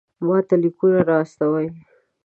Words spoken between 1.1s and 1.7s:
واستوئ.